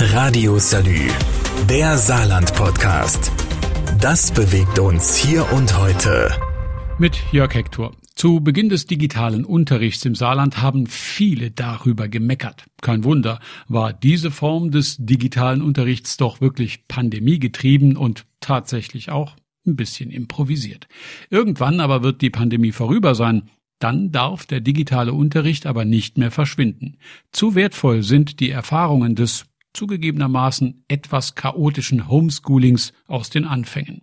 [0.00, 1.08] Radio Salü,
[1.68, 3.32] der Saarland-Podcast.
[4.00, 6.30] Das bewegt uns hier und heute.
[7.00, 7.96] Mit Jörg Hector.
[8.14, 12.66] Zu Beginn des digitalen Unterrichts im Saarland haben viele darüber gemeckert.
[12.80, 19.34] Kein Wunder, war diese Form des digitalen Unterrichts doch wirklich pandemiegetrieben und tatsächlich auch
[19.66, 20.86] ein bisschen improvisiert.
[21.28, 23.50] Irgendwann aber wird die Pandemie vorüber sein.
[23.80, 26.98] Dann darf der digitale Unterricht aber nicht mehr verschwinden.
[27.32, 34.02] Zu wertvoll sind die Erfahrungen des zugegebenermaßen etwas chaotischen Homeschoolings aus den Anfängen.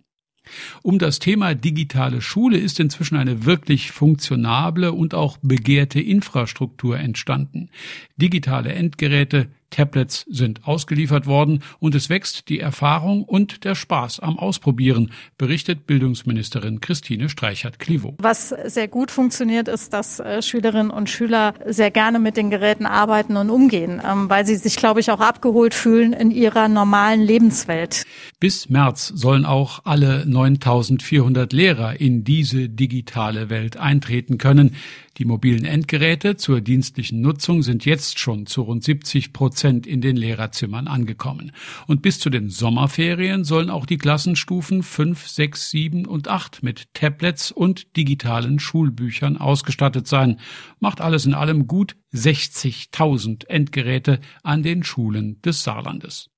[0.82, 7.70] Um das Thema digitale Schule ist inzwischen eine wirklich funktionable und auch begehrte Infrastruktur entstanden.
[8.16, 14.38] Digitale Endgeräte, Tablets sind ausgeliefert worden und es wächst die Erfahrung und der Spaß am
[14.38, 18.14] Ausprobieren, berichtet Bildungsministerin Christine Streichert-Klivo.
[18.18, 22.86] Was sehr gut funktioniert, ist, dass äh, Schülerinnen und Schüler sehr gerne mit den Geräten
[22.86, 27.22] arbeiten und umgehen, ähm, weil sie sich, glaube ich, auch abgeholt fühlen in ihrer normalen
[27.22, 28.04] Lebenswelt.
[28.40, 34.76] Bis März sollen auch alle 9400 Lehrer in diese digitale Welt eintreten können.
[35.18, 40.16] Die mobilen Endgeräte zur dienstlichen Nutzung sind jetzt schon zu rund 70 Prozent in den
[40.16, 41.52] Lehrerzimmern angekommen.
[41.86, 46.92] Und bis zu den Sommerferien sollen auch die Klassenstufen 5, 6, 7 und 8 mit
[46.94, 50.40] Tablets und digitalen Schulbüchern ausgestattet sein.
[50.80, 56.30] Macht alles in allem gut 60.000 Endgeräte an den Schulen des Saarlandes.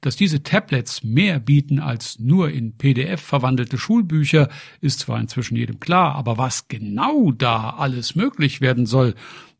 [0.00, 4.48] Dass diese Tablets mehr bieten als nur in PDF verwandelte Schulbücher,
[4.80, 9.14] ist zwar inzwischen jedem klar, aber was genau da alles möglich werden soll,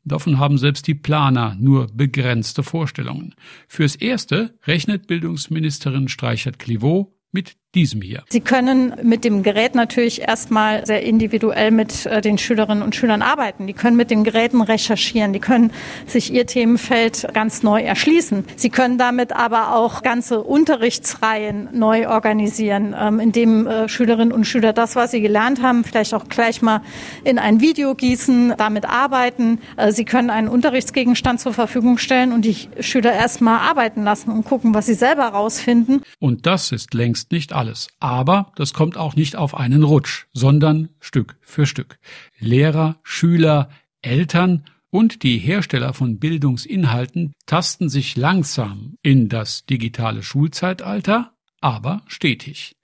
[0.06, 3.34] davon haben selbst die Planer nur begrenzte Vorstellungen.
[3.68, 8.24] Fürs Erste rechnet Bildungsministerin Streichert-Clivaux mit diesem hier.
[8.30, 13.22] Sie können mit dem Gerät natürlich erstmal sehr individuell mit äh, den Schülerinnen und Schülern
[13.22, 13.66] arbeiten.
[13.66, 15.70] Die können mit den Geräten recherchieren, die können
[16.06, 18.44] sich ihr Themenfeld ganz neu erschließen.
[18.56, 24.72] Sie können damit aber auch ganze Unterrichtsreihen neu organisieren, ähm, indem äh, Schülerinnen und Schüler
[24.72, 26.80] das, was sie gelernt haben, vielleicht auch gleich mal
[27.24, 29.60] in ein Video gießen, damit arbeiten.
[29.76, 34.44] Äh, sie können einen Unterrichtsgegenstand zur Verfügung stellen und die Schüler erstmal arbeiten lassen und
[34.44, 36.02] gucken, was sie selber herausfinden.
[36.18, 37.88] Und das ist längst nicht alles alles.
[38.00, 41.98] Aber das kommt auch nicht auf einen Rutsch, sondern Stück für Stück.
[42.38, 43.68] Lehrer, Schüler,
[44.02, 52.76] Eltern und die Hersteller von Bildungsinhalten tasten sich langsam in das digitale Schulzeitalter, aber stetig.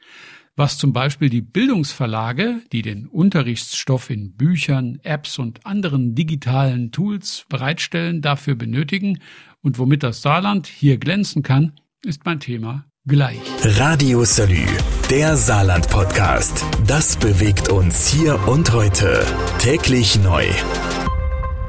[0.54, 7.47] Was zum Beispiel die Bildungsverlage, die den Unterrichtsstoff in Büchern, Apps und anderen digitalen Tools
[7.49, 9.20] bereitstellen, dafür benötigen
[9.62, 13.40] und womit das Saarland hier glänzen kann, ist mein Thema gleich.
[13.64, 14.64] Radio Salü,
[15.10, 16.64] der Saarland-Podcast.
[16.86, 19.26] Das bewegt uns hier und heute.
[19.58, 20.44] Täglich neu.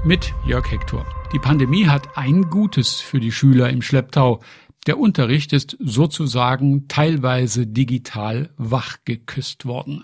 [0.05, 1.05] Mit Jörg Hector.
[1.33, 4.41] Die Pandemie hat ein Gutes für die Schüler im Schlepptau.
[4.85, 10.03] Der Unterricht ist sozusagen teilweise digital wachgeküsst worden.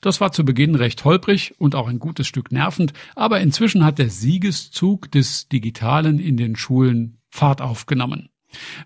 [0.00, 3.98] Das war zu Beginn recht holprig und auch ein gutes Stück nervend, aber inzwischen hat
[3.98, 8.28] der Siegeszug des Digitalen in den Schulen Fahrt aufgenommen.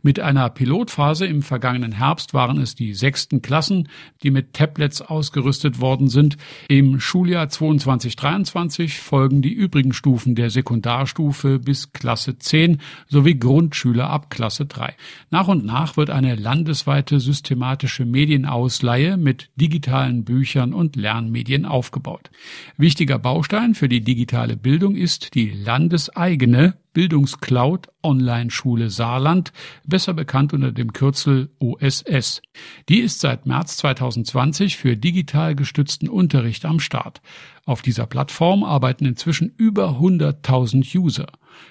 [0.02, 3.88] Mit einer Pilotphase im vergangenen Herbst waren es die sechsten Klassen,
[4.22, 6.36] die mit Tablets ausgerüstet worden sind.
[6.68, 12.78] Im Schuljahr 22-23 folgen die übrigen Stufen der Sekundarstufe bis Klasse 10
[13.08, 14.94] sowie Grundschüler ab Klasse 3.
[15.30, 22.30] Nach und nach wird eine landesweite systematische Medienausleihe mit digitalen Büchern und Lernmedien aufgebaut.
[22.76, 29.52] Wichtiger Baustein für die digitale Bildung ist die landeseigene Bildungscloud Online-Schule Saarland,
[29.84, 32.40] besser bekannt unter dem Kürzel OSS.
[32.88, 37.20] Die ist seit März 2020 für digital gestützten Unterricht am Start.
[37.66, 41.26] Auf dieser Plattform arbeiten inzwischen über 100.000 User.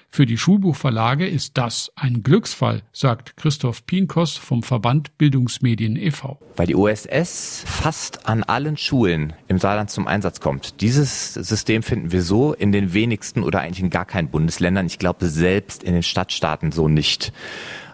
[0.08, 6.38] Für die Schulbuchverlage ist das ein Glücksfall, sagt Christoph Pinkos vom Verband Bildungsmedien e.V.
[6.56, 10.80] Weil die OSS fast an allen Schulen im Saarland zum Einsatz kommt.
[10.80, 14.86] Dieses System finden wir so in den wenigsten oder eigentlich in gar keinen Bundesländern.
[14.86, 17.32] Ich glaube selbst in den Stadtstaaten so nicht.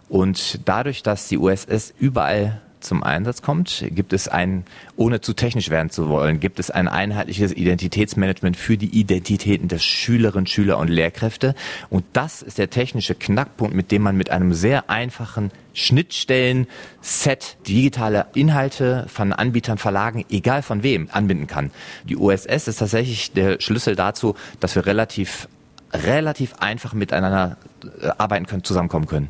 [0.08, 4.64] Und dadurch, dass die OSS überall zum Einsatz kommt, gibt es ein,
[4.96, 9.78] ohne zu technisch werden zu wollen, gibt es ein einheitliches Identitätsmanagement für die Identitäten der
[9.78, 11.54] Schülerinnen, Schüler und Lehrkräfte.
[11.90, 18.26] Und das ist der technische Knackpunkt, mit dem man mit einem sehr einfachen Schnittstellen-Set digitale
[18.34, 21.70] Inhalte von Anbietern, Verlagen, egal von wem, anbinden kann.
[22.04, 25.48] Die OSS ist tatsächlich der Schlüssel dazu, dass wir relativ
[25.92, 27.56] relativ einfach miteinander
[28.00, 29.28] äh, arbeiten können, zusammenkommen können.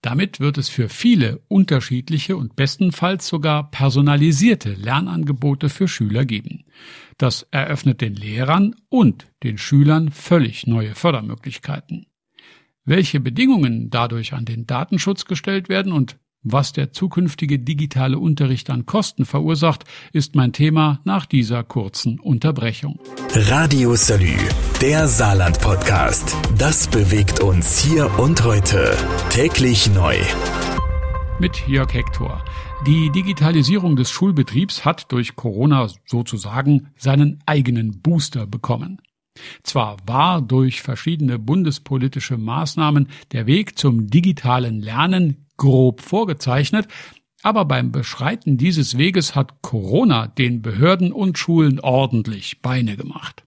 [0.00, 6.64] Damit wird es für viele unterschiedliche und bestenfalls sogar personalisierte Lernangebote für Schüler geben.
[7.16, 12.06] Das eröffnet den Lehrern und den Schülern völlig neue Fördermöglichkeiten.
[12.84, 16.16] Welche Bedingungen dadurch an den Datenschutz gestellt werden und
[16.52, 22.98] was der zukünftige digitale Unterricht an Kosten verursacht, ist mein Thema nach dieser kurzen Unterbrechung.
[23.34, 24.36] Radio Salü,
[24.80, 26.36] der Saarland Podcast.
[26.58, 28.96] Das bewegt uns hier und heute.
[29.30, 30.16] Täglich neu.
[31.40, 32.44] Mit Jörg Hector.
[32.86, 39.00] Die Digitalisierung des Schulbetriebs hat durch Corona sozusagen seinen eigenen Booster bekommen.
[39.62, 46.88] Zwar war durch verschiedene bundespolitische Maßnahmen der Weg zum digitalen Lernen grob vorgezeichnet,
[47.42, 53.44] aber beim Beschreiten dieses Weges hat Corona den Behörden und Schulen ordentlich Beine gemacht.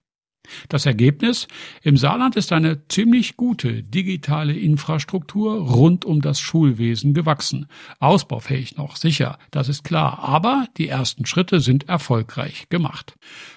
[0.68, 1.48] Das Ergebnis?
[1.82, 7.66] Im Saarland ist eine ziemlich gute digitale Infrastruktur rund um das Schulwesen gewachsen.
[8.00, 13.14] Ausbaufähig noch, sicher, das ist klar, aber die ersten Schritte sind erfolgreich gemacht.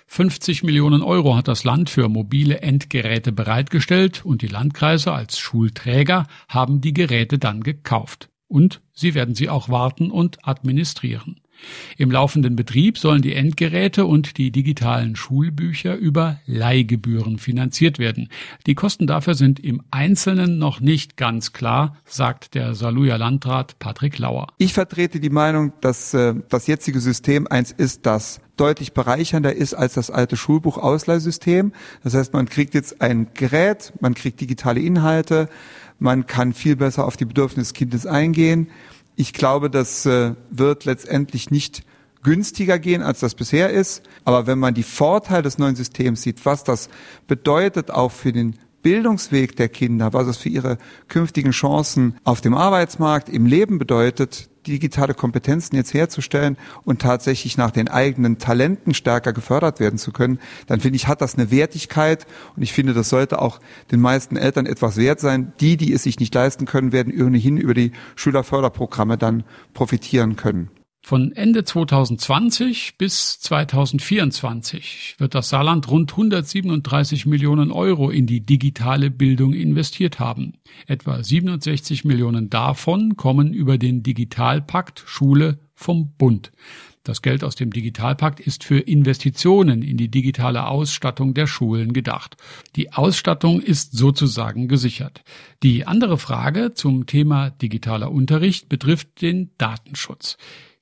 [0.08, 6.28] 50 Millionen Euro hat das Land für mobile Endgeräte bereitgestellt und die Landkreise als Schulträger
[6.48, 8.30] haben die Geräte dann gekauft.
[8.56, 11.42] Und sie werden sie auch warten und administrieren.
[11.98, 18.30] Im laufenden Betrieb sollen die Endgeräte und die digitalen Schulbücher über Leihgebühren finanziert werden.
[18.66, 24.20] Die Kosten dafür sind im Einzelnen noch nicht ganz klar, sagt der Saluja Landrat Patrick
[24.20, 24.48] Lauer.
[24.58, 29.74] Ich vertrete die Meinung, dass äh, das jetzige System eins ist, das deutlich bereichernder ist
[29.74, 31.74] als das alte Schulbuch-Ausleihsystem.
[32.04, 35.50] Das heißt, man kriegt jetzt ein Gerät, man kriegt digitale Inhalte,
[36.00, 38.70] man kann viel besser auf die Bedürfnisse des Kindes eingehen.
[39.16, 41.84] Ich glaube, das äh, wird letztendlich nicht
[42.24, 44.04] günstiger gehen, als das bisher ist.
[44.26, 46.90] Aber wenn man die Vorteile des neuen Systems sieht, was das
[47.28, 50.78] bedeutet auch für den Bildungsweg der Kinder, was es für ihre
[51.08, 57.72] künftigen Chancen auf dem Arbeitsmarkt, im Leben bedeutet, digitale Kompetenzen jetzt herzustellen und tatsächlich nach
[57.72, 60.38] den eigenen Talenten stärker gefördert werden zu können,
[60.68, 63.60] dann finde ich, hat das eine Wertigkeit und ich finde, das sollte auch
[63.90, 65.54] den meisten Eltern etwas wert sein.
[65.62, 70.70] Die, die es sich nicht leisten können, werden ohnehin über die Schülerförderprogramme dann profitieren können.
[71.08, 79.12] Von Ende 2020 bis 2024 wird das Saarland rund 137 Millionen Euro in die digitale
[79.12, 80.54] Bildung investiert haben.
[80.88, 86.52] Etwa 67 Millionen davon kommen über den Digitalpakt Schule vom Bund.
[87.04, 92.36] Das Geld aus dem Digitalpakt ist für Investitionen in die digitale Ausstattung der Schulen gedacht.
[92.76, 95.24] Die Ausstattung ist sozusagen gesichert.
[95.62, 100.38] Die andere Frage zum Thema digitaler Unterricht betrifft den Datenschutz.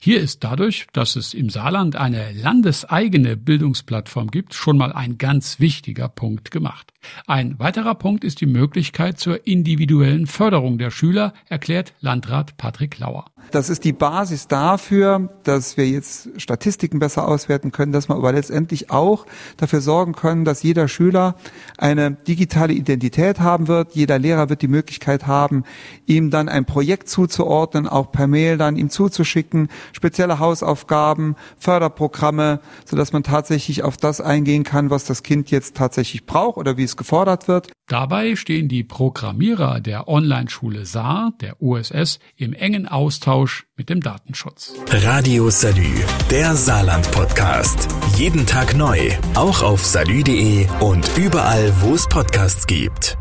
[0.06, 5.62] Hier ist dadurch, dass es im Saarland eine landeseigene Bildungsplattform gibt, schon mal ein ganz
[5.62, 6.92] wichtiger Punkt gemacht.
[7.26, 13.28] Ein weiterer Punkt ist die Möglichkeit zur individuellen Förderung der Schüler, erklärt Landrat Patrick Lauer.
[13.52, 18.32] Das ist die Basis dafür, dass wir jetzt Statistiken besser auswerten können, dass wir aber
[18.32, 19.26] letztendlich auch
[19.58, 21.36] dafür sorgen können, dass jeder Schüler
[21.78, 23.96] eine digitale Identität haben wird.
[23.96, 25.64] Jeder Lehrer wird die Möglichkeit haben,
[26.06, 33.13] ihm dann ein Projekt zuzuordnen, auch per Mail dann ihm zuzuschicken, spezielle Hausaufgaben, Förderprogramme, sodass
[33.13, 36.98] man tatsächlich auf das eingehen kann, was das Kind jetzt tatsächlich braucht oder wie es
[36.98, 37.72] gefordert wird.
[37.88, 44.74] Dabei stehen die Programmierer der Online-Schule Saar, der USS, im engen Austausch mit dem Datenschutz.
[44.90, 45.90] Radio Salü,
[46.30, 47.88] der Saarland-Podcast.
[48.16, 48.98] Jeden Tag neu,
[49.36, 53.18] auch auf salü.de und überall, wo es Podcasts gibt.